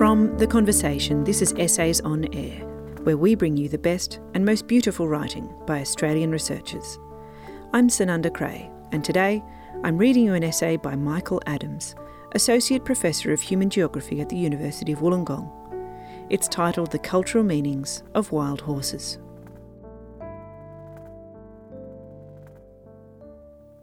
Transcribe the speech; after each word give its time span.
From 0.00 0.34
The 0.38 0.46
Conversation, 0.46 1.24
this 1.24 1.42
is 1.42 1.52
Essays 1.58 2.00
on 2.00 2.24
Air, 2.34 2.64
where 3.02 3.18
we 3.18 3.34
bring 3.34 3.58
you 3.58 3.68
the 3.68 3.76
best 3.76 4.18
and 4.32 4.42
most 4.42 4.66
beautiful 4.66 5.06
writing 5.06 5.52
by 5.66 5.78
Australian 5.78 6.30
researchers. 6.30 6.98
I'm 7.74 7.88
Sunanda 7.88 8.30
Creagh, 8.30 8.70
and 8.92 9.04
today 9.04 9.44
I'm 9.84 9.98
reading 9.98 10.24
you 10.24 10.32
an 10.32 10.42
essay 10.42 10.78
by 10.78 10.96
Michael 10.96 11.42
Adams, 11.44 11.94
Associate 12.32 12.82
Professor 12.82 13.30
of 13.30 13.42
Human 13.42 13.68
Geography 13.68 14.22
at 14.22 14.30
the 14.30 14.38
University 14.38 14.90
of 14.90 15.00
Wollongong. 15.00 15.52
It's 16.30 16.48
titled 16.48 16.92
The 16.92 16.98
Cultural 16.98 17.44
Meanings 17.44 18.02
of 18.14 18.32
Wild 18.32 18.62
Horses. 18.62 19.18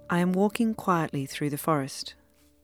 I 0.09 0.18
am 0.18 0.34
walking 0.34 0.73
quietly 0.73 1.27
through 1.27 1.52
the 1.52 1.59
forest. 1.59 2.15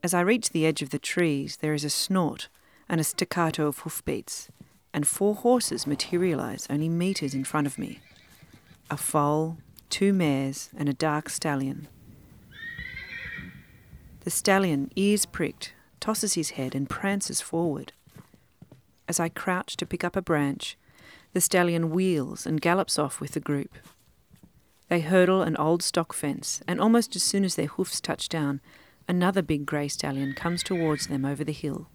As 0.02 0.16
I 0.16 0.22
reach 0.22 0.50
the 0.50 0.66
edge 0.66 0.82
of 0.82 0.90
the 0.90 0.98
trees, 0.98 1.58
there 1.58 1.76
is 1.76 1.84
a 1.84 1.92
snort 1.92 2.50
and 2.94 3.02
a 3.02 3.04
staccato 3.04 3.66
of 3.66 3.80
hoofbeats, 3.80 4.50
and 4.94 5.08
four 5.08 5.34
horses 5.34 5.88
materialize 5.88 6.68
only 6.70 6.88
metres 6.88 7.34
in 7.34 7.44
front 7.44 7.66
of 7.66 7.80
me 7.80 8.00
a 8.92 8.96
foal, 8.96 9.58
two 9.90 10.14
mares, 10.14 10.70
and 10.78 10.88
a 10.88 10.94
dark 10.94 11.28
stallion. 11.28 11.88
The 14.20 14.30
stallion, 14.30 14.92
ears 14.96 15.26
pricked, 15.26 15.74
tosses 16.00 16.36
his 16.36 16.52
head 16.52 16.76
and 16.76 16.88
prances 16.88 17.42
forward. 17.42 17.94
As 19.08 19.20
I 19.20 19.28
crouch 19.28 19.76
to 19.78 19.88
pick 19.88 20.04
up 20.04 20.16
a 20.16 20.22
branch, 20.22 20.78
the 21.34 21.42
stallion 21.42 21.90
wheels 21.90 22.46
and 22.46 22.62
gallops 22.62 23.00
off 23.00 23.20
with 23.20 23.32
the 23.32 23.40
group. 23.40 23.76
They 24.90 25.00
hurdle 25.00 25.42
an 25.42 25.58
old 25.58 25.82
stock 25.82 26.14
fence, 26.14 26.62
and 26.68 26.80
almost 26.80 27.16
as 27.16 27.24
soon 27.24 27.44
as 27.44 27.56
their 27.56 27.66
hoofs 27.66 28.00
touch 28.00 28.30
down, 28.30 28.62
another 29.08 29.42
big 29.42 29.66
grey 29.66 29.88
stallion 29.88 30.34
comes 30.34 30.62
towards 30.62 31.08
them 31.08 31.26
over 31.26 31.44
the 31.44 31.54
hill. 31.54 31.88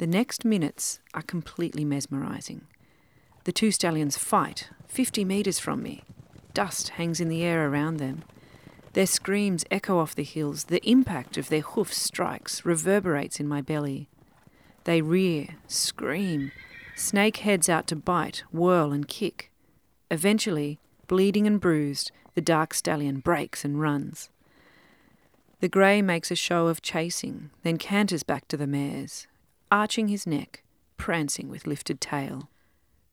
The 0.00 0.06
next 0.06 0.46
minutes 0.46 0.98
are 1.12 1.20
completely 1.20 1.84
mesmerising. 1.84 2.62
The 3.44 3.52
two 3.52 3.70
stallions 3.70 4.16
fight, 4.16 4.70
50 4.88 5.26
metres 5.26 5.58
from 5.58 5.82
me. 5.82 6.04
Dust 6.54 6.88
hangs 6.96 7.20
in 7.20 7.28
the 7.28 7.42
air 7.42 7.68
around 7.68 7.98
them. 7.98 8.22
Their 8.94 9.04
screams 9.04 9.66
echo 9.70 9.98
off 9.98 10.14
the 10.14 10.24
hills. 10.24 10.64
The 10.64 10.82
impact 10.88 11.36
of 11.36 11.50
their 11.50 11.60
hoofs 11.60 11.98
strikes 11.98 12.64
reverberates 12.64 13.40
in 13.40 13.46
my 13.46 13.60
belly. 13.60 14.08
They 14.84 15.02
rear, 15.02 15.56
scream, 15.66 16.50
snake 16.96 17.36
heads 17.36 17.68
out 17.68 17.86
to 17.88 17.96
bite, 17.96 18.42
whirl, 18.50 18.92
and 18.92 19.06
kick. 19.06 19.52
Eventually, 20.10 20.78
bleeding 21.08 21.46
and 21.46 21.60
bruised, 21.60 22.10
the 22.34 22.40
dark 22.40 22.72
stallion 22.72 23.20
breaks 23.20 23.66
and 23.66 23.78
runs. 23.78 24.30
The 25.60 25.68
grey 25.68 26.00
makes 26.00 26.30
a 26.30 26.36
show 26.36 26.68
of 26.68 26.80
chasing, 26.80 27.50
then 27.64 27.76
canters 27.76 28.22
back 28.22 28.48
to 28.48 28.56
the 28.56 28.66
mares, 28.66 29.26
arching 29.70 30.08
his 30.08 30.26
neck, 30.26 30.64
prancing 30.96 31.48
with 31.48 31.66
lifted 31.66 32.00
tail. 32.00 32.50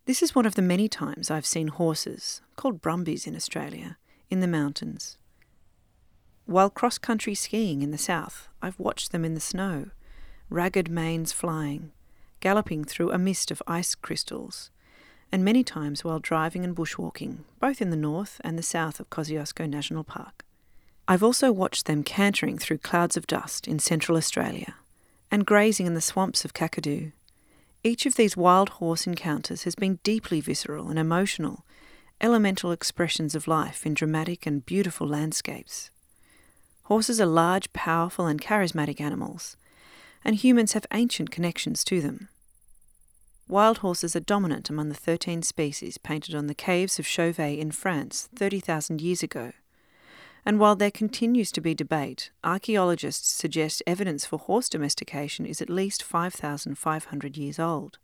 This 0.05 0.23
is 0.23 0.33
one 0.33 0.45
of 0.45 0.55
the 0.55 0.61
many 0.61 0.89
times 0.89 1.29
I've 1.29 1.45
seen 1.45 1.67
horses, 1.67 2.41
called 2.55 2.81
brumbies 2.81 3.27
in 3.27 3.35
Australia, 3.35 3.97
in 4.29 4.39
the 4.39 4.47
mountains. 4.47 5.17
While 6.45 6.71
cross 6.71 6.97
country 6.97 7.35
skiing 7.35 7.81
in 7.83 7.91
the 7.91 7.97
south, 7.97 8.47
I've 8.61 8.79
watched 8.79 9.11
them 9.11 9.23
in 9.23 9.35
the 9.35 9.39
snow, 9.39 9.91
ragged 10.49 10.89
manes 10.89 11.31
flying, 11.31 11.91
galloping 12.39 12.83
through 12.83 13.11
a 13.11 13.19
mist 13.19 13.51
of 13.51 13.61
ice 13.67 13.93
crystals, 13.93 14.71
and 15.31 15.45
many 15.45 15.63
times 15.63 16.03
while 16.03 16.19
driving 16.19 16.63
and 16.63 16.75
bushwalking, 16.75 17.39
both 17.59 17.81
in 17.81 17.91
the 17.91 17.97
north 17.97 18.41
and 18.43 18.57
the 18.57 18.63
south 18.63 18.99
of 18.99 19.09
Kosciuszko 19.11 19.69
National 19.69 20.03
Park. 20.03 20.43
I've 21.07 21.23
also 21.23 21.51
watched 21.51 21.85
them 21.85 22.03
cantering 22.03 22.57
through 22.57 22.79
clouds 22.79 23.15
of 23.15 23.27
dust 23.27 23.67
in 23.67 23.77
central 23.77 24.17
Australia 24.17 24.73
and 25.31 25.45
grazing 25.45 25.85
in 25.85 25.93
the 25.93 26.01
swamps 26.01 26.45
of 26.45 26.53
Kakadu. 26.53 27.11
Each 27.83 28.05
of 28.05 28.15
these 28.15 28.37
wild 28.37 28.69
horse 28.69 29.07
encounters 29.07 29.63
has 29.63 29.75
been 29.75 29.99
deeply 30.03 30.41
visceral 30.41 30.89
and 30.89 30.97
emotional, 30.97 31.65
elemental 32.19 32.71
expressions 32.71 33.35
of 33.35 33.47
life 33.47 33.85
in 33.85 33.93
dramatic 33.93 34.45
and 34.45 34.65
beautiful 34.65 35.07
landscapes. 35.07 35.91
Horses 36.83 37.19
are 37.21 37.25
large, 37.25 37.71
powerful, 37.73 38.25
and 38.25 38.41
charismatic 38.41 39.01
animals, 39.01 39.57
and 40.23 40.35
humans 40.35 40.73
have 40.73 40.85
ancient 40.93 41.31
connections 41.31 41.83
to 41.83 42.01
them. 42.01 42.29
Wild 43.47 43.77
horses 43.79 44.15
are 44.15 44.21
dominant 44.21 44.69
among 44.69 44.89
the 44.89 44.95
13 44.95 45.41
species 45.41 45.97
painted 45.97 46.35
on 46.35 46.47
the 46.47 46.55
caves 46.55 46.99
of 46.99 47.07
Chauvet 47.07 47.59
in 47.59 47.71
France 47.71 48.27
30,000 48.35 49.01
years 49.01 49.23
ago. 49.23 49.53
And 50.47 50.61
while 50.61 50.77
there 50.77 50.91
continues 50.91 51.51
to 51.51 51.59
be 51.59 51.75
debate, 51.75 52.31
archaeologists 52.41 53.27
suggest 53.27 53.83
evidence 53.85 54.25
for 54.25 54.39
horse 54.39 54.69
domestication 54.69 55.45
is 55.45 55.61
at 55.61 55.69
least 55.69 56.01
5,500 56.01 57.35
years 57.35 57.59
old. 57.59 57.97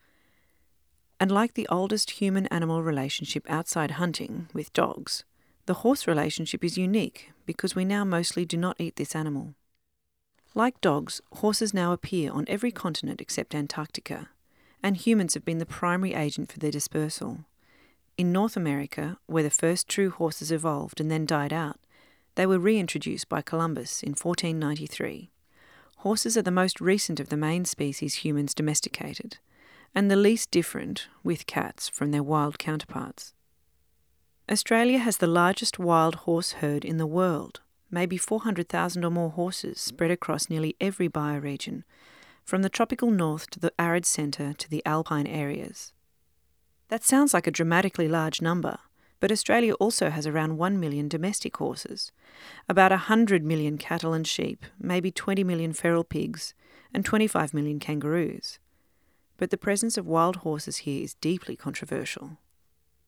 And 1.21 1.31
like 1.31 1.53
the 1.53 1.69
oldest 1.69 2.11
human 2.11 2.47
animal 2.47 2.83
relationship 2.83 3.49
outside 3.49 3.91
hunting, 3.91 4.49
with 4.53 4.73
dogs, 4.73 5.23
the 5.67 5.75
horse 5.85 6.05
relationship 6.05 6.65
is 6.65 6.77
unique 6.77 7.31
because 7.45 7.77
we 7.77 7.85
now 7.85 8.03
mostly 8.03 8.43
do 8.43 8.57
not 8.57 8.75
eat 8.77 8.97
this 8.97 9.15
animal. 9.15 9.55
Like 10.53 10.81
dogs, 10.81 11.21
horses 11.35 11.73
now 11.73 11.93
appear 11.93 12.29
on 12.29 12.43
every 12.49 12.71
continent 12.71 13.21
except 13.21 13.55
Antarctica, 13.55 14.31
and 14.83 14.97
humans 14.97 15.33
have 15.35 15.45
been 15.45 15.59
the 15.59 15.65
primary 15.65 16.13
agent 16.13 16.51
for 16.51 16.59
their 16.59 16.71
dispersal. 16.71 17.45
In 18.17 18.33
North 18.33 18.57
America, 18.57 19.17
where 19.27 19.43
the 19.43 19.49
first 19.49 19.87
true 19.87 20.09
horses 20.09 20.51
evolved 20.51 20.99
and 20.99 21.09
then 21.09 21.25
died 21.25 21.53
out, 21.53 21.79
they 22.35 22.45
were 22.45 22.59
reintroduced 22.59 23.29
by 23.29 23.41
Columbus 23.41 24.03
in 24.03 24.11
1493. 24.11 25.31
Horses 25.97 26.37
are 26.37 26.41
the 26.41 26.51
most 26.51 26.81
recent 26.81 27.19
of 27.19 27.29
the 27.29 27.37
main 27.37 27.65
species 27.65 28.15
humans 28.15 28.53
domesticated, 28.53 29.37
and 29.95 30.09
the 30.09 30.15
least 30.15 30.51
different, 30.51 31.07
with 31.23 31.45
cats, 31.45 31.87
from 31.87 32.11
their 32.11 32.23
wild 32.23 32.59
counterparts. 32.59 33.33
Australia 34.51 34.99
has 34.99 35.17
the 35.17 35.27
largest 35.27 35.79
wild 35.79 36.15
horse 36.15 36.53
herd 36.53 36.83
in 36.83 36.97
the 36.97 37.07
world, 37.07 37.61
maybe 37.89 38.17
400,000 38.17 39.05
or 39.05 39.09
more 39.11 39.29
horses 39.29 39.79
spread 39.79 40.11
across 40.11 40.49
nearly 40.49 40.75
every 40.81 41.07
bioregion, 41.07 41.83
from 42.43 42.61
the 42.61 42.69
tropical 42.69 43.09
north 43.09 43.49
to 43.51 43.59
the 43.59 43.71
arid 43.79 44.05
centre 44.05 44.53
to 44.53 44.69
the 44.69 44.85
alpine 44.85 45.27
areas. 45.27 45.93
That 46.89 47.03
sounds 47.03 47.33
like 47.33 47.47
a 47.47 47.51
dramatically 47.51 48.09
large 48.09 48.41
number, 48.41 48.79
but 49.23 49.31
Australia 49.31 49.73
also 49.75 50.09
has 50.09 50.27
around 50.27 50.57
1 50.57 50.81
million 50.81 51.07
domestic 51.07 51.55
horses, 51.55 52.11
about 52.67 52.91
100 52.91 53.41
million 53.41 53.77
cattle 53.77 54.11
and 54.11 54.27
sheep, 54.27 54.65
maybe 54.77 55.11
20 55.11 55.45
million 55.45 55.71
feral 55.71 56.03
pigs, 56.03 56.53
and 56.93 57.05
25 57.05 57.53
million 57.53 57.79
kangaroos. 57.79 58.59
But 59.37 59.49
the 59.49 59.57
presence 59.57 59.97
of 59.97 60.05
wild 60.05 60.35
horses 60.43 60.79
here 60.79 61.01
is 61.01 61.13
deeply 61.13 61.55
controversial. 61.55 62.31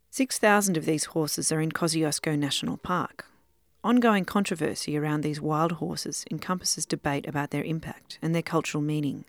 6,000 0.10 0.78
of 0.78 0.86
these 0.86 1.04
horses 1.04 1.52
are 1.52 1.60
in 1.60 1.74
Kosciuszko 1.74 2.40
National 2.40 2.78
Park, 2.78 3.26
Ongoing 3.84 4.24
controversy 4.24 4.98
around 4.98 5.20
these 5.20 5.42
wild 5.42 5.74
horses 5.74 6.24
encompasses 6.32 6.86
debate 6.86 7.28
about 7.28 7.52
their 7.52 7.66
impact 7.66 8.20
and 8.22 8.34
their 8.34 8.42
cultural 8.42 8.82
meaning. 8.82 9.26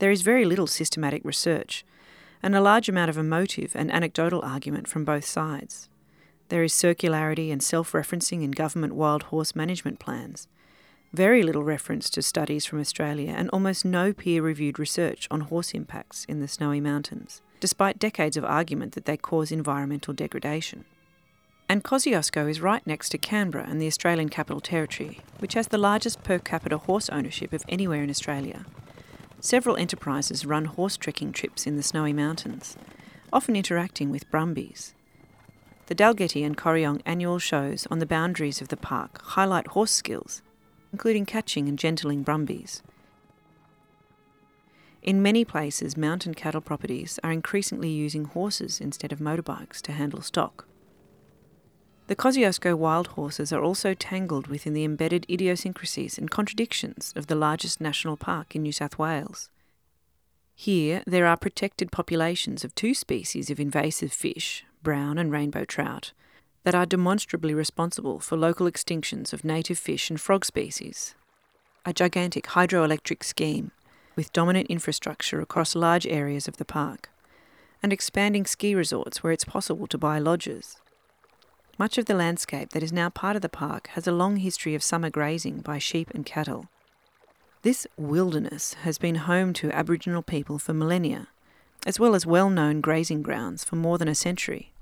There 0.00 0.10
is 0.10 0.22
very 0.22 0.44
little 0.44 0.66
systematic 0.66 1.24
research, 1.24 1.84
and 2.44 2.54
a 2.54 2.60
large 2.60 2.90
amount 2.90 3.08
of 3.08 3.16
emotive 3.16 3.74
and 3.74 3.90
anecdotal 3.90 4.42
argument 4.42 4.86
from 4.86 5.02
both 5.02 5.24
sides. 5.24 5.88
There 6.50 6.62
is 6.62 6.74
circularity 6.74 7.50
and 7.50 7.62
self 7.62 7.92
referencing 7.92 8.44
in 8.44 8.50
government 8.50 8.94
wild 8.94 9.24
horse 9.24 9.56
management 9.56 9.98
plans, 9.98 10.46
very 11.14 11.42
little 11.42 11.64
reference 11.64 12.10
to 12.10 12.20
studies 12.20 12.66
from 12.66 12.80
Australia, 12.80 13.32
and 13.34 13.48
almost 13.48 13.86
no 13.86 14.12
peer 14.12 14.42
reviewed 14.42 14.78
research 14.78 15.26
on 15.30 15.40
horse 15.40 15.72
impacts 15.72 16.26
in 16.26 16.40
the 16.40 16.46
Snowy 16.46 16.82
Mountains, 16.82 17.40
despite 17.60 17.98
decades 17.98 18.36
of 18.36 18.44
argument 18.44 18.92
that 18.92 19.06
they 19.06 19.16
cause 19.16 19.50
environmental 19.50 20.12
degradation. 20.12 20.84
And 21.66 21.82
Kosciuszko 21.82 22.50
is 22.50 22.60
right 22.60 22.86
next 22.86 23.08
to 23.10 23.18
Canberra 23.18 23.66
and 23.66 23.80
the 23.80 23.86
Australian 23.86 24.28
Capital 24.28 24.60
Territory, 24.60 25.20
which 25.38 25.54
has 25.54 25.68
the 25.68 25.78
largest 25.78 26.22
per 26.22 26.38
capita 26.38 26.76
horse 26.76 27.08
ownership 27.08 27.54
of 27.54 27.64
anywhere 27.70 28.02
in 28.02 28.10
Australia. 28.10 28.66
Several 29.44 29.76
enterprises 29.76 30.46
run 30.46 30.64
horse 30.64 30.96
trekking 30.96 31.30
trips 31.30 31.66
in 31.66 31.76
the 31.76 31.82
Snowy 31.82 32.14
Mountains, 32.14 32.78
often 33.30 33.54
interacting 33.54 34.10
with 34.10 34.30
brumbies. 34.30 34.94
The 35.84 35.94
Dalgety 35.94 36.42
and 36.46 36.56
Corryong 36.56 37.02
annual 37.04 37.38
shows 37.38 37.86
on 37.90 37.98
the 37.98 38.06
boundaries 38.06 38.62
of 38.62 38.68
the 38.68 38.78
park 38.78 39.20
highlight 39.20 39.66
horse 39.66 39.90
skills, 39.90 40.40
including 40.92 41.26
catching 41.26 41.68
and 41.68 41.78
gentling 41.78 42.22
brumbies. 42.22 42.82
In 45.02 45.20
many 45.20 45.44
places, 45.44 45.94
mountain 45.94 46.32
cattle 46.32 46.62
properties 46.62 47.20
are 47.22 47.30
increasingly 47.30 47.90
using 47.90 48.24
horses 48.24 48.80
instead 48.80 49.12
of 49.12 49.18
motorbikes 49.18 49.82
to 49.82 49.92
handle 49.92 50.22
stock. 50.22 50.66
The 52.06 52.16
Kosciuszko 52.16 52.76
wild 52.76 53.06
horses 53.08 53.50
are 53.50 53.62
also 53.62 53.94
tangled 53.94 54.48
within 54.48 54.74
the 54.74 54.84
embedded 54.84 55.24
idiosyncrasies 55.30 56.18
and 56.18 56.30
contradictions 56.30 57.14
of 57.16 57.28
the 57.28 57.34
largest 57.34 57.80
national 57.80 58.18
park 58.18 58.54
in 58.54 58.62
New 58.62 58.72
South 58.72 58.98
Wales. 58.98 59.48
Here, 60.54 61.02
there 61.06 61.26
are 61.26 61.38
protected 61.38 61.90
populations 61.90 62.62
of 62.62 62.74
two 62.74 62.92
species 62.92 63.48
of 63.48 63.58
invasive 63.58 64.12
fish, 64.12 64.66
brown 64.82 65.16
and 65.16 65.32
rainbow 65.32 65.64
trout, 65.64 66.12
that 66.64 66.74
are 66.74 66.84
demonstrably 66.84 67.54
responsible 67.54 68.20
for 68.20 68.36
local 68.36 68.66
extinctions 68.66 69.32
of 69.32 69.42
native 69.42 69.78
fish 69.78 70.10
and 70.10 70.20
frog 70.20 70.44
species. 70.44 71.14
A 71.86 71.94
gigantic 71.94 72.48
hydroelectric 72.48 73.24
scheme, 73.24 73.70
with 74.14 74.32
dominant 74.34 74.66
infrastructure 74.68 75.40
across 75.40 75.74
large 75.74 76.06
areas 76.06 76.48
of 76.48 76.58
the 76.58 76.66
park, 76.66 77.08
and 77.82 77.94
expanding 77.94 78.44
ski 78.44 78.74
resorts 78.74 79.22
where 79.22 79.32
it's 79.32 79.44
possible 79.44 79.86
to 79.86 79.96
buy 79.96 80.18
lodges. 80.18 80.76
Much 81.76 81.98
of 81.98 82.04
the 82.04 82.14
landscape 82.14 82.70
that 82.70 82.84
is 82.84 82.92
now 82.92 83.08
part 83.08 83.34
of 83.34 83.42
the 83.42 83.48
park 83.48 83.88
has 83.88 84.06
a 84.06 84.12
long 84.12 84.36
history 84.36 84.76
of 84.76 84.82
summer 84.82 85.10
grazing 85.10 85.60
by 85.60 85.76
sheep 85.76 86.08
and 86.14 86.24
cattle. 86.24 86.68
This 87.62 87.86
wilderness 87.96 88.74
has 88.82 88.96
been 88.96 89.16
home 89.16 89.52
to 89.54 89.72
Aboriginal 89.72 90.22
people 90.22 90.58
for 90.58 90.72
millennia, 90.72 91.28
as 91.84 91.98
well 91.98 92.14
as 92.14 92.24
well 92.24 92.48
known 92.48 92.80
grazing 92.80 93.22
grounds 93.22 93.64
for 93.64 93.74
more 93.74 93.98
than 93.98 94.06
a 94.06 94.14
century. 94.14 94.72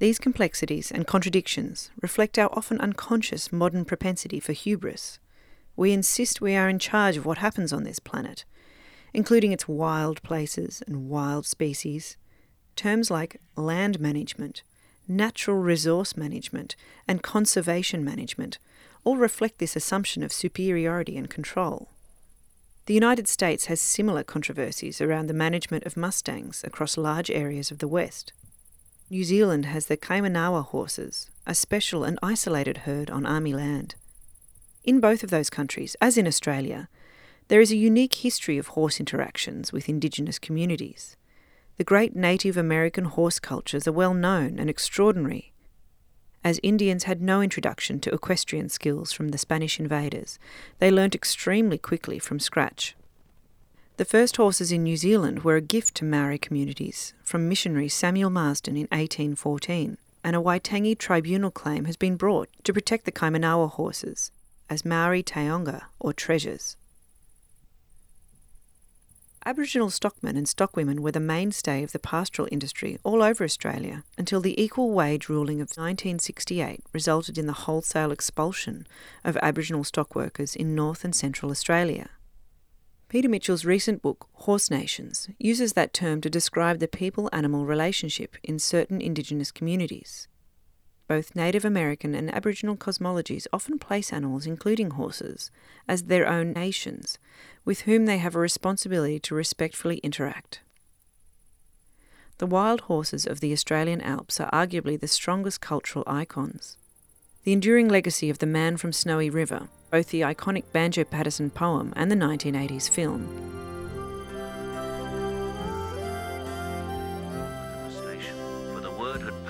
These 0.00 0.18
complexities 0.18 0.90
and 0.90 1.06
contradictions 1.06 1.92
reflect 2.00 2.36
our 2.36 2.50
often 2.52 2.80
unconscious 2.80 3.52
modern 3.52 3.84
propensity 3.84 4.40
for 4.40 4.52
hubris. 4.52 5.20
We 5.76 5.92
insist 5.92 6.40
we 6.40 6.56
are 6.56 6.68
in 6.68 6.80
charge 6.80 7.16
of 7.16 7.24
what 7.24 7.38
happens 7.38 7.72
on 7.72 7.84
this 7.84 8.00
planet, 8.00 8.44
including 9.14 9.52
its 9.52 9.68
wild 9.68 10.20
places 10.24 10.82
and 10.88 11.08
wild 11.08 11.46
species. 11.46 12.16
Terms 12.74 13.08
like 13.08 13.40
land 13.54 14.00
management, 14.00 14.64
natural 15.08 15.56
resource 15.56 16.16
management, 16.16 16.76
and 17.06 17.22
conservation 17.22 18.04
management 18.04 18.58
all 19.04 19.16
reflect 19.16 19.58
this 19.58 19.76
assumption 19.76 20.22
of 20.22 20.32
superiority 20.32 21.16
and 21.16 21.28
control. 21.28 21.88
The 22.86 22.94
United 22.94 23.28
States 23.28 23.66
has 23.66 23.80
similar 23.80 24.24
controversies 24.24 25.00
around 25.00 25.28
the 25.28 25.34
management 25.34 25.84
of 25.84 25.96
mustangs 25.96 26.64
across 26.64 26.96
large 26.96 27.30
areas 27.30 27.70
of 27.70 27.78
the 27.78 27.88
West. 27.88 28.32
New 29.08 29.24
Zealand 29.24 29.66
has 29.66 29.86
the 29.86 29.96
Kaimanawa 29.96 30.64
horses, 30.64 31.30
a 31.46 31.54
special 31.54 32.02
and 32.02 32.18
isolated 32.22 32.78
herd 32.78 33.10
on 33.10 33.26
Army 33.26 33.52
land. 33.52 33.94
In 34.84 35.00
both 35.00 35.22
of 35.22 35.30
those 35.30 35.50
countries, 35.50 35.96
as 36.00 36.16
in 36.16 36.26
Australia, 36.26 36.88
there 37.48 37.60
is 37.60 37.70
a 37.70 37.76
unique 37.76 38.14
history 38.14 38.58
of 38.58 38.68
horse 38.68 38.98
interactions 38.98 39.72
with 39.72 39.88
Indigenous 39.88 40.38
communities. 40.38 41.16
The 41.78 41.84
great 41.84 42.14
Native 42.14 42.56
American 42.56 43.06
horse 43.06 43.38
cultures 43.38 43.88
are 43.88 43.92
well 43.92 44.14
known 44.14 44.58
and 44.58 44.68
extraordinary. 44.68 45.52
As 46.44 46.60
Indians 46.62 47.04
had 47.04 47.22
no 47.22 47.40
introduction 47.40 48.00
to 48.00 48.12
equestrian 48.12 48.68
skills 48.68 49.12
from 49.12 49.28
the 49.28 49.38
Spanish 49.38 49.80
invaders, 49.80 50.38
they 50.80 50.90
learnt 50.90 51.14
extremely 51.14 51.78
quickly 51.78 52.18
from 52.18 52.40
scratch. 52.40 52.96
The 53.96 54.04
first 54.04 54.36
horses 54.36 54.72
in 54.72 54.82
New 54.82 54.96
Zealand 54.96 55.44
were 55.44 55.56
a 55.56 55.60
gift 55.60 55.94
to 55.96 56.04
Maori 56.04 56.38
communities 56.38 57.14
from 57.22 57.48
missionary 57.48 57.88
Samuel 57.88 58.30
Marsden 58.30 58.76
in 58.76 58.88
1814, 58.90 59.98
and 60.24 60.36
a 60.36 60.40
Waitangi 60.40 60.98
tribunal 60.98 61.50
claim 61.50 61.84
has 61.84 61.96
been 61.96 62.16
brought 62.16 62.48
to 62.64 62.72
protect 62.72 63.04
the 63.04 63.12
Kaimanawa 63.12 63.70
horses 63.70 64.30
as 64.68 64.84
Maori 64.84 65.22
taonga 65.22 65.82
or 66.00 66.12
treasures. 66.12 66.76
Aboriginal 69.44 69.90
stockmen 69.90 70.36
and 70.36 70.46
stockwomen 70.46 71.00
were 71.00 71.10
the 71.10 71.18
mainstay 71.18 71.82
of 71.82 71.90
the 71.90 71.98
pastoral 71.98 72.46
industry 72.52 72.96
all 73.02 73.24
over 73.24 73.42
Australia 73.42 74.04
until 74.16 74.40
the 74.40 74.60
equal 74.62 74.92
wage 74.92 75.28
ruling 75.28 75.56
of 75.56 75.70
1968 75.70 76.84
resulted 76.92 77.36
in 77.36 77.46
the 77.46 77.52
wholesale 77.52 78.12
expulsion 78.12 78.86
of 79.24 79.36
Aboriginal 79.42 79.82
stockworkers 79.82 80.54
in 80.54 80.76
North 80.76 81.04
and 81.04 81.12
Central 81.12 81.50
Australia. 81.50 82.10
Peter 83.08 83.28
Mitchell's 83.28 83.64
recent 83.64 84.00
book, 84.00 84.28
Horse 84.32 84.70
Nations, 84.70 85.28
uses 85.40 85.72
that 85.72 85.92
term 85.92 86.20
to 86.20 86.30
describe 86.30 86.78
the 86.78 86.86
people 86.86 87.28
animal 87.32 87.66
relationship 87.66 88.36
in 88.44 88.60
certain 88.60 89.00
Indigenous 89.00 89.50
communities. 89.50 90.28
Both 91.12 91.36
Native 91.36 91.66
American 91.66 92.14
and 92.14 92.34
Aboriginal 92.34 92.74
cosmologies 92.74 93.46
often 93.52 93.78
place 93.78 94.14
animals, 94.14 94.46
including 94.46 94.92
horses, 94.92 95.50
as 95.86 96.04
their 96.04 96.26
own 96.26 96.54
nations, 96.54 97.18
with 97.66 97.82
whom 97.82 98.06
they 98.06 98.16
have 98.16 98.34
a 98.34 98.38
responsibility 98.38 99.20
to 99.20 99.34
respectfully 99.34 99.98
interact. 99.98 100.62
The 102.38 102.46
wild 102.46 102.80
horses 102.88 103.26
of 103.26 103.40
the 103.40 103.52
Australian 103.52 104.00
Alps 104.00 104.40
are 104.40 104.50
arguably 104.52 104.98
the 104.98 105.06
strongest 105.06 105.60
cultural 105.60 106.04
icons. 106.06 106.78
The 107.44 107.52
enduring 107.52 107.90
legacy 107.90 108.30
of 108.30 108.38
the 108.38 108.46
man 108.46 108.78
from 108.78 108.94
Snowy 108.94 109.28
River, 109.28 109.68
both 109.90 110.08
the 110.08 110.22
iconic 110.22 110.64
Banjo 110.72 111.04
Paterson 111.04 111.50
poem 111.50 111.92
and 111.94 112.10
the 112.10 112.16
1980s 112.16 112.88
film. 112.88 113.71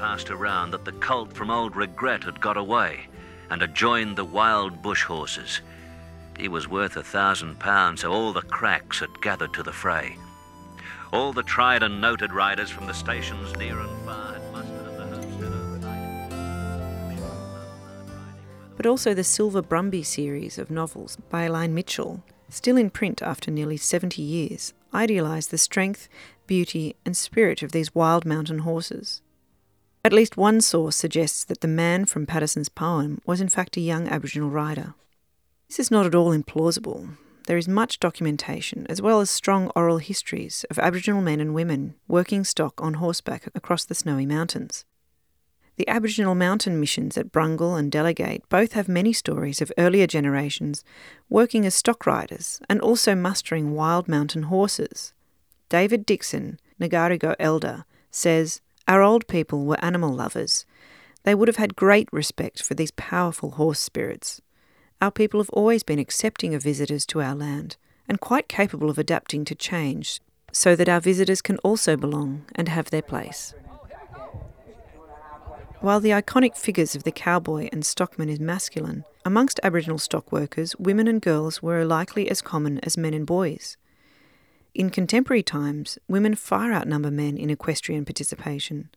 Passed 0.02 0.30
around 0.30 0.72
that 0.72 0.84
the 0.84 0.92
cult 0.92 1.32
from 1.32 1.50
Old 1.50 1.76
Regret 1.76 2.24
had 2.24 2.40
got 2.40 2.56
away 2.56 3.06
and 3.48 3.60
had 3.60 3.74
joined 3.74 4.16
the 4.16 4.24
wild 4.24 4.82
bush 4.82 5.04
horses 5.04 5.60
he 6.38 6.48
was 6.48 6.66
worth 6.66 6.96
a 6.96 7.02
thousand 7.04 7.60
pounds, 7.60 8.00
so 8.00 8.10
all 8.10 8.32
the 8.32 8.42
cracks 8.42 8.98
had 8.98 9.20
gathered 9.20 9.54
to 9.54 9.62
the 9.62 9.72
fray. 9.72 10.16
All 11.12 11.32
the 11.32 11.44
tried 11.44 11.84
and 11.84 12.00
noted 12.00 12.32
riders 12.32 12.68
from 12.68 12.86
the 12.86 12.94
stations 12.94 13.54
near 13.56 13.78
and 13.78 14.04
far 14.04 14.32
had 14.32 14.52
mustered 14.52 14.86
at 14.86 14.96
the 14.96 15.04
homestead 15.04 15.52
overnight. 15.52 16.30
But 18.76 18.86
also 18.86 19.14
the 19.14 19.22
Silver 19.22 19.62
Brumby 19.62 20.04
series 20.04 20.58
of 20.58 20.70
novels 20.70 21.16
by 21.30 21.44
Elyne 21.44 21.74
Mitchell, 21.74 22.24
still 22.48 22.76
in 22.76 22.90
print 22.90 23.22
after 23.22 23.52
nearly 23.52 23.76
70 23.76 24.20
years, 24.20 24.72
idealised 24.92 25.52
the 25.52 25.58
strength, 25.58 26.08
beauty, 26.46 26.96
and 27.04 27.16
spirit 27.16 27.62
of 27.62 27.70
these 27.72 27.94
wild 27.94 28.24
mountain 28.24 28.58
horses. 28.60 29.21
At 30.04 30.12
least 30.12 30.36
one 30.36 30.60
source 30.60 30.96
suggests 30.96 31.44
that 31.44 31.60
the 31.60 31.68
man 31.68 32.06
from 32.06 32.26
Paterson's 32.26 32.68
poem 32.68 33.20
was 33.24 33.40
in 33.40 33.48
fact 33.48 33.76
a 33.76 33.80
young 33.80 34.08
Aboriginal 34.08 34.50
rider. 34.50 34.94
This 35.68 35.78
is 35.78 35.90
not 35.92 36.06
at 36.06 36.14
all 36.14 36.36
implausible. 36.36 37.16
There 37.46 37.56
is 37.56 37.68
much 37.68 38.00
documentation, 38.00 38.86
as 38.88 39.00
well 39.00 39.20
as 39.20 39.30
strong 39.30 39.70
oral 39.76 39.98
histories, 39.98 40.64
of 40.70 40.78
Aboriginal 40.78 41.22
men 41.22 41.40
and 41.40 41.54
women 41.54 41.94
working 42.08 42.44
stock 42.44 42.82
on 42.82 42.94
horseback 42.94 43.48
across 43.54 43.84
the 43.84 43.94
snowy 43.94 44.26
mountains. 44.26 44.84
The 45.76 45.88
Aboriginal 45.88 46.34
mountain 46.34 46.80
missions 46.80 47.16
at 47.16 47.32
Brungle 47.32 47.78
and 47.78 47.90
Delegate 47.90 48.46
both 48.48 48.72
have 48.72 48.88
many 48.88 49.12
stories 49.12 49.62
of 49.62 49.72
earlier 49.78 50.06
generations 50.06 50.84
working 51.30 51.64
as 51.64 51.74
stock 51.74 52.06
riders 52.06 52.60
and 52.68 52.80
also 52.80 53.14
mustering 53.14 53.72
wild 53.72 54.08
mountain 54.08 54.44
horses. 54.44 55.12
David 55.68 56.04
Dixon, 56.04 56.60
Ngarigo 56.80 57.34
elder, 57.38 57.84
says, 58.10 58.60
Our 58.92 59.00
old 59.00 59.26
people 59.26 59.64
were 59.64 59.82
animal 59.82 60.12
lovers. 60.12 60.66
They 61.22 61.34
would 61.34 61.48
have 61.48 61.56
had 61.56 61.76
great 61.76 62.10
respect 62.12 62.62
for 62.62 62.74
these 62.74 62.90
powerful 62.90 63.52
horse 63.52 63.80
spirits. 63.80 64.42
Our 65.00 65.10
people 65.10 65.40
have 65.40 65.48
always 65.48 65.82
been 65.82 65.98
accepting 65.98 66.54
of 66.54 66.62
visitors 66.62 67.06
to 67.06 67.22
our 67.22 67.34
land 67.34 67.78
and 68.06 68.20
quite 68.20 68.48
capable 68.48 68.90
of 68.90 68.98
adapting 68.98 69.46
to 69.46 69.54
change 69.54 70.20
so 70.52 70.76
that 70.76 70.90
our 70.90 71.00
visitors 71.00 71.40
can 71.40 71.56
also 71.60 71.96
belong 71.96 72.44
and 72.54 72.68
have 72.68 72.90
their 72.90 73.00
place. 73.00 73.54
While 75.80 76.00
the 76.00 76.10
iconic 76.10 76.54
figures 76.54 76.94
of 76.94 77.04
the 77.04 77.12
cowboy 77.12 77.70
and 77.72 77.86
stockman 77.86 78.28
is 78.28 78.40
masculine, 78.40 79.04
amongst 79.24 79.58
Aboriginal 79.62 79.96
stock 79.96 80.30
workers, 80.30 80.76
women 80.76 81.08
and 81.08 81.22
girls 81.22 81.62
were 81.62 81.86
likely 81.86 82.30
as 82.30 82.42
common 82.42 82.78
as 82.80 82.98
men 82.98 83.14
and 83.14 83.24
boys. 83.24 83.78
In 84.74 84.88
contemporary 84.88 85.42
times, 85.42 85.98
women 86.08 86.34
far 86.34 86.72
outnumber 86.72 87.10
men 87.10 87.36
in 87.36 87.50
equestrian 87.50 88.06
participation, 88.06 88.88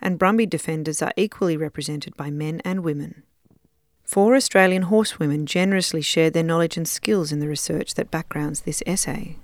and 0.00 0.18
Brumby 0.18 0.48
defenders 0.48 1.02
are 1.02 1.12
equally 1.16 1.56
represented 1.56 2.16
by 2.16 2.30
men 2.30 2.60
and 2.64 2.84
women. 2.84 3.24
Four 4.04 4.36
Australian 4.36 4.82
horsewomen 4.82 5.46
generously 5.46 6.00
shared 6.00 6.32
their 6.32 6.44
knowledge 6.44 6.76
and 6.76 6.86
skills 6.86 7.32
in 7.32 7.40
the 7.40 7.48
research 7.48 7.94
that 7.94 8.10
backgrounds 8.10 8.60
this 8.60 8.84
essay. 8.86 9.36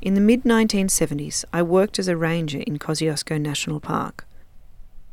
In 0.00 0.14
the 0.14 0.20
mid 0.20 0.44
1970s, 0.44 1.44
I 1.52 1.62
worked 1.62 1.98
as 1.98 2.08
a 2.08 2.16
ranger 2.16 2.60
in 2.60 2.78
Kosciuszko 2.78 3.38
National 3.38 3.80
Park. 3.80 4.26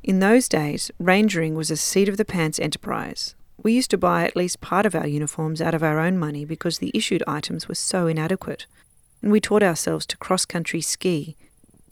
In 0.01 0.19
those 0.19 0.47
days, 0.47 0.91
rangering 1.01 1.55
was 1.55 1.69
a 1.69 1.75
seat 1.75 2.07
of 2.07 2.15
the 2.15 2.25
pants 2.25 2.59
enterprise. 2.59 3.35
We 3.63 3.71
used 3.71 3.91
to 3.91 3.97
buy 3.97 4.25
at 4.25 4.35
least 4.35 4.59
part 4.59 4.85
of 4.85 4.93
our 4.93 5.07
uniforms 5.07 5.61
out 5.61 5.73
of 5.73 5.81
our 5.81 5.97
own 5.97 6.19
money 6.19 6.43
because 6.43 6.77
the 6.79 6.91
issued 6.93 7.23
items 7.25 7.69
were 7.69 7.75
so 7.75 8.07
inadequate. 8.07 8.65
And 9.21 9.31
we 9.31 9.39
taught 9.39 9.63
ourselves 9.63 10.05
to 10.07 10.17
cross 10.17 10.45
country 10.45 10.81
ski. 10.81 11.37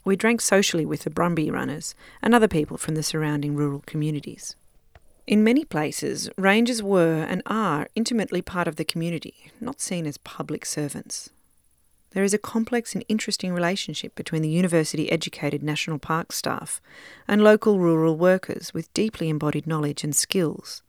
We 0.04 0.18
drank 0.18 0.42
socially 0.42 0.86
with 0.86 1.04
the 1.04 1.10
Brumby 1.10 1.50
runners 1.50 1.96
and 2.22 2.36
other 2.36 2.50
people 2.50 2.78
from 2.78 2.96
the 2.96 3.04
surrounding 3.04 3.56
rural 3.56 3.84
communities. 3.86 4.58
In 5.26 5.46
many 5.46 5.64
places, 5.64 6.30
rangers 6.38 6.84
were 6.84 7.24
and 7.24 7.42
are 7.46 7.88
intimately 7.96 8.42
part 8.42 8.68
of 8.68 8.76
the 8.76 8.84
community, 8.84 9.50
not 9.62 9.80
seen 9.80 10.06
as 10.06 10.18
public 10.18 10.66
servants. 10.66 11.30
There 12.10 12.24
is 12.26 12.34
a 12.34 12.38
complex 12.38 12.94
and 12.94 13.06
interesting 13.08 13.54
relationship 13.54 14.14
between 14.16 14.42
the 14.42 14.50
university 14.50 15.10
educated 15.10 15.64
national 15.64 16.00
park 16.00 16.34
staff 16.34 16.82
and 17.30 17.42
local 17.42 17.80
rural 17.80 18.18
workers 18.18 18.74
with 18.74 18.94
deeply 18.94 19.30
embodied 19.30 19.66
knowledge 19.66 20.04
and 20.04 20.14
skills, 20.14 20.84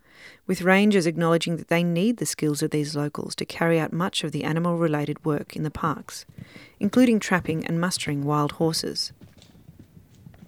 with 0.47 0.63
rangers 0.63 1.07
acknowledging 1.07 1.57
that 1.57 1.69
they 1.69 1.83
need 1.83 2.17
the 2.17 2.27
skills 2.27 2.63
of 2.63 2.71
these 2.71 2.97
locals 2.97 3.35
to 3.37 3.45
carry 3.45 3.79
out 3.79 3.93
much 3.93 4.25
of 4.25 4.33
the 4.33 4.45
animal 4.45 4.77
related 4.77 5.25
work 5.25 5.57
in 5.57 5.63
the 5.63 5.71
parks, 5.71 6.25
including 6.81 7.19
trapping 7.19 7.65
and 7.67 7.81
mustering 7.81 8.25
wild 8.25 8.53
horses. 8.53 9.13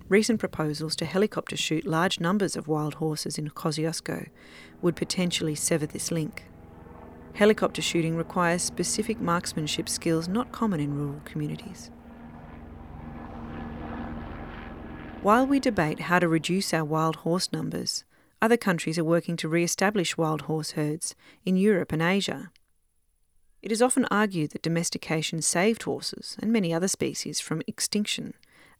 Recent 0.08 0.38
proposals 0.38 0.94
to 0.96 1.06
helicopter 1.06 1.56
shoot 1.56 1.86
large 1.86 2.20
numbers 2.20 2.56
of 2.56 2.68
wild 2.68 2.94
horses 2.94 3.38
in 3.38 3.48
Kosciuszko 3.48 4.28
would 4.82 4.96
potentially 4.96 5.54
sever 5.54 5.86
this 5.86 6.10
link. 6.10 6.44
Helicopter 7.34 7.82
shooting 7.82 8.16
requires 8.16 8.62
specific 8.62 9.20
marksmanship 9.20 9.88
skills 9.88 10.28
not 10.28 10.52
common 10.52 10.78
in 10.78 10.94
rural 10.94 11.20
communities. 11.24 11.90
While 15.22 15.46
we 15.46 15.58
debate 15.58 16.00
how 16.00 16.18
to 16.18 16.28
reduce 16.28 16.74
our 16.74 16.84
wild 16.84 17.16
horse 17.16 17.50
numbers, 17.50 18.04
other 18.44 18.56
countries 18.58 18.98
are 18.98 19.04
working 19.04 19.38
to 19.38 19.48
re 19.48 19.64
establish 19.64 20.18
wild 20.18 20.42
horse 20.42 20.72
herds 20.72 21.14
in 21.46 21.56
Europe 21.56 21.92
and 21.92 22.02
Asia. 22.02 22.50
It 23.62 23.72
is 23.72 23.80
often 23.80 24.04
argued 24.10 24.50
that 24.50 24.60
domestication 24.60 25.40
saved 25.40 25.84
horses 25.84 26.36
and 26.40 26.52
many 26.52 26.70
other 26.74 26.86
species 26.86 27.40
from 27.40 27.62
extinction, 27.66 28.34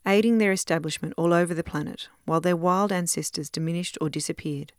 aiding 0.06 0.36
their 0.36 0.52
establishment 0.52 1.14
all 1.16 1.32
over 1.32 1.54
the 1.54 1.64
planet 1.64 2.10
while 2.26 2.42
their 2.42 2.54
wild 2.54 2.92
ancestors 2.92 3.48
diminished 3.48 3.96
or 4.02 4.10
disappeared. 4.10 4.74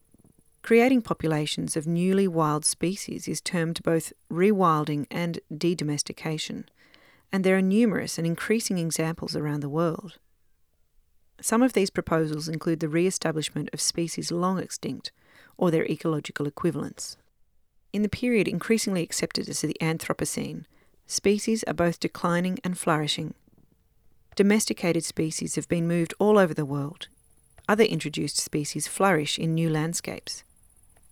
Creating 0.62 1.02
populations 1.02 1.76
of 1.76 1.88
newly 1.88 2.28
wild 2.28 2.64
species 2.64 3.28
is 3.28 3.42
termed 3.42 3.82
both 3.82 4.14
rewilding 4.32 5.08
and 5.10 5.40
de 5.58 5.74
domestication, 5.74 6.70
and 7.32 7.44
there 7.44 7.58
are 7.58 7.72
numerous 7.80 8.20
and 8.20 8.28
increasing 8.28 8.78
examples 8.78 9.36
around 9.36 9.62
the 9.62 9.76
world. 9.82 10.20
Some 11.42 11.62
of 11.62 11.74
these 11.74 11.90
proposals 11.90 12.48
include 12.48 12.80
the 12.80 12.90
re 12.90 13.06
establishment 13.08 13.70
of 13.74 13.82
species 13.82 14.32
long 14.32 14.60
extinct 14.60 15.12
or 15.58 15.72
their 15.72 15.86
ecological 15.86 16.48
equivalents. 16.48 17.18
In 17.94 18.02
the 18.02 18.10
period 18.10 18.48
increasingly 18.48 19.04
accepted 19.04 19.48
as 19.48 19.62
the 19.62 19.78
Anthropocene, 19.80 20.66
species 21.08 21.64
are 21.64 21.74
both 21.74 22.00
declining 22.00 22.60
and 22.64 22.78
flourishing. 22.78 23.34
Domesticated 24.36 25.06
species 25.06 25.56
have 25.56 25.68
been 25.70 25.88
moved 25.88 26.14
all 26.20 26.38
over 26.38 26.54
the 26.54 26.66
world. 26.66 27.08
Other 27.70 27.86
introduced 27.86 28.38
species 28.38 28.88
flourish 28.88 29.40
in 29.40 29.54
new 29.54 29.70
landscapes. 29.70 30.44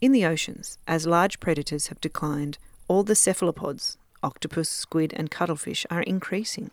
In 0.02 0.12
the 0.12 0.26
oceans, 0.26 0.78
as 0.86 1.08
large 1.08 1.40
predators 1.40 1.88
have 1.88 2.02
declined, 2.02 2.58
all 2.90 3.04
the 3.04 3.16
cephalopods, 3.16 3.98
octopus, 4.22 4.68
squid, 4.68 5.14
and 5.16 5.32
cuttlefish, 5.32 5.86
are 5.90 6.02
increasing 6.02 6.70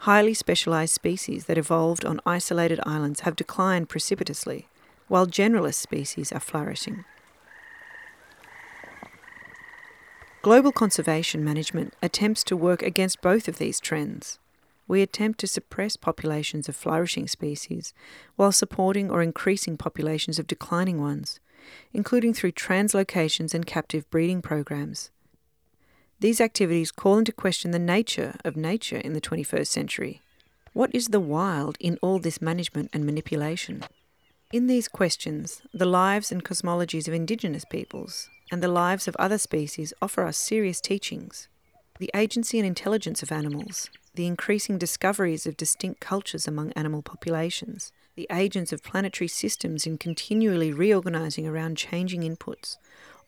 highly 0.00 0.32
specialised 0.32 0.94
species 0.94 1.44
that 1.44 1.58
evolved 1.58 2.06
on 2.06 2.20
isolated 2.24 2.80
islands 2.84 3.20
have 3.20 3.36
declined 3.36 3.88
precipitously, 3.88 4.66
while 5.08 5.26
generalist 5.26 5.74
species 5.74 6.32
are 6.32 6.40
flourishing. 6.40 7.04
Global 10.40 10.72
conservation 10.72 11.44
management 11.44 11.92
attempts 12.02 12.42
to 12.44 12.56
work 12.56 12.82
against 12.82 13.20
both 13.20 13.46
of 13.46 13.58
these 13.58 13.78
trends. 13.78 14.38
We 14.88 15.02
attempt 15.02 15.38
to 15.40 15.46
suppress 15.46 15.96
populations 15.96 16.66
of 16.66 16.76
flourishing 16.76 17.28
species 17.28 17.92
while 18.36 18.52
supporting 18.52 19.10
or 19.10 19.20
increasing 19.20 19.76
populations 19.76 20.38
of 20.38 20.46
declining 20.46 20.98
ones, 20.98 21.40
including 21.92 22.32
through 22.32 22.52
translocations 22.52 23.52
and 23.52 23.66
captive 23.66 24.08
breeding 24.08 24.40
programs. 24.40 25.10
These 26.20 26.42
activities 26.42 26.92
call 26.92 27.16
into 27.16 27.32
question 27.32 27.70
the 27.70 27.78
nature 27.78 28.36
of 28.44 28.54
nature 28.54 28.98
in 28.98 29.14
the 29.14 29.22
21st 29.22 29.66
century. 29.66 30.20
What 30.74 30.94
is 30.94 31.08
the 31.08 31.18
wild 31.18 31.78
in 31.80 31.98
all 32.02 32.18
this 32.18 32.42
management 32.42 32.90
and 32.92 33.06
manipulation? 33.06 33.84
In 34.52 34.66
these 34.66 34.86
questions, 34.86 35.62
the 35.72 35.86
lives 35.86 36.30
and 36.30 36.44
cosmologies 36.44 37.08
of 37.08 37.14
Indigenous 37.14 37.64
peoples 37.64 38.28
and 38.52 38.62
the 38.62 38.68
lives 38.68 39.08
of 39.08 39.16
other 39.16 39.38
species 39.38 39.94
offer 40.02 40.26
us 40.26 40.36
serious 40.36 40.82
teachings. 40.82 41.48
The 41.98 42.10
agency 42.14 42.58
and 42.58 42.66
intelligence 42.66 43.22
of 43.22 43.32
animals, 43.32 43.88
the 44.14 44.26
increasing 44.26 44.76
discoveries 44.76 45.46
of 45.46 45.56
distinct 45.56 46.00
cultures 46.00 46.46
among 46.46 46.72
animal 46.72 47.00
populations, 47.00 47.92
the 48.14 48.26
agents 48.30 48.74
of 48.74 48.82
planetary 48.82 49.28
systems 49.28 49.86
in 49.86 49.96
continually 49.96 50.70
reorganizing 50.70 51.46
around 51.46 51.78
changing 51.78 52.20
inputs, 52.20 52.76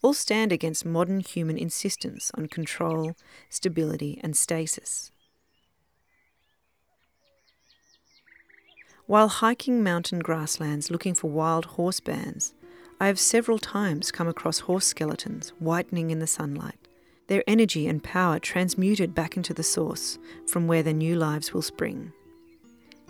all 0.03 0.13
stand 0.13 0.53
against 0.53 0.85
modern 0.85 1.21
human 1.21 1.57
insistence 1.57 2.31
on 2.35 2.49
control, 2.49 3.15
stability, 3.49 4.21
and 4.23 4.37
stasis. 4.37 5.13
While 9.07 9.29
hiking 9.29 9.83
mountain 9.83 10.21
grasslands 10.21 10.91
looking 10.91 11.15
for 11.15 11.31
wild 11.31 11.65
horse 11.67 12.01
bands, 12.01 12.55
I 13.01 13.07
have 13.07 13.19
several 13.19 13.59
times 13.59 14.13
come 14.13 14.29
across 14.29 14.61
horse 14.61 14.87
skeletons 14.87 15.51
whitening 15.59 16.11
in 16.11 16.19
the 16.19 16.27
sunlight, 16.27 16.89
their 17.27 17.43
energy 17.47 17.89
and 17.89 18.03
power 18.03 18.39
transmuted 18.39 19.15
back 19.15 19.37
into 19.37 19.53
the 19.53 19.63
source 19.63 20.19
from 20.47 20.67
where 20.67 20.83
their 20.83 20.93
new 20.95 21.17
lives 21.17 21.53
will 21.53 21.63
spring. 21.63 22.13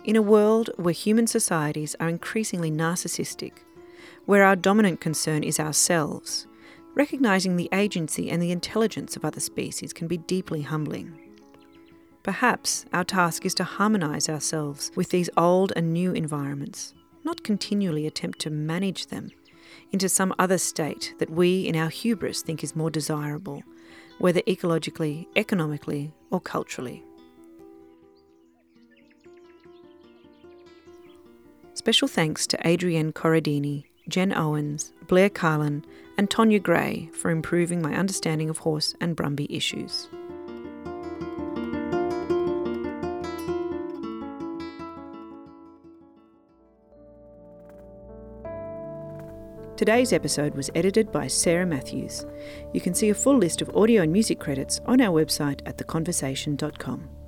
In 0.03 0.15
a 0.15 0.21
world 0.21 0.69
where 0.77 0.93
human 0.93 1.27
societies 1.27 1.95
are 1.99 2.09
increasingly 2.09 2.71
narcissistic, 2.71 3.53
where 4.25 4.43
our 4.43 4.55
dominant 4.55 4.99
concern 4.99 5.43
is 5.43 5.59
ourselves, 5.59 6.47
Recognizing 6.95 7.55
the 7.55 7.69
agency 7.73 8.29
and 8.29 8.41
the 8.41 8.51
intelligence 8.51 9.15
of 9.15 9.25
other 9.25 9.39
species 9.39 9.93
can 9.93 10.07
be 10.07 10.17
deeply 10.17 10.61
humbling. 10.61 11.19
Perhaps 12.21 12.85
our 12.93 13.03
task 13.03 13.45
is 13.45 13.53
to 13.55 13.63
harmonize 13.63 14.29
ourselves 14.29 14.91
with 14.95 15.09
these 15.09 15.29
old 15.35 15.73
and 15.75 15.91
new 15.91 16.13
environments, 16.13 16.93
not 17.23 17.43
continually 17.43 18.05
attempt 18.05 18.39
to 18.39 18.49
manage 18.49 19.07
them 19.07 19.31
into 19.91 20.07
some 20.07 20.33
other 20.37 20.57
state 20.57 21.15
that 21.19 21.29
we, 21.29 21.67
in 21.67 21.75
our 21.75 21.89
hubris, 21.89 22.41
think 22.41 22.63
is 22.63 22.75
more 22.75 22.89
desirable, 22.89 23.63
whether 24.19 24.41
ecologically, 24.41 25.25
economically, 25.35 26.11
or 26.31 26.39
culturally. 26.39 27.03
Special 31.73 32.07
thanks 32.07 32.47
to 32.47 32.67
Adrienne 32.67 33.11
Corradini, 33.11 33.85
Jen 34.07 34.31
Owens, 34.31 34.93
Blair 35.07 35.29
Carlin, 35.29 35.83
and 36.17 36.29
Tonya 36.29 36.61
Gray 36.61 37.09
for 37.13 37.31
improving 37.31 37.81
my 37.81 37.95
understanding 37.95 38.49
of 38.49 38.59
horse 38.59 38.95
and 39.01 39.17
Brumby 39.17 39.47
issues. 39.49 40.09
Today's 49.75 50.13
episode 50.13 50.55
was 50.55 50.69
edited 50.75 51.11
by 51.11 51.27
Sarah 51.27 51.65
Matthews. 51.65 52.25
You 52.73 52.79
can 52.79 52.93
see 52.93 53.09
a 53.09 53.13
full 53.13 53.37
list 53.37 53.61
of 53.61 53.75
audio 53.75 54.03
and 54.03 54.13
music 54.13 54.39
credits 54.39 54.79
on 54.85 55.01
our 55.01 55.11
website 55.11 55.61
at 55.65 55.77
theconversation.com. 55.77 57.22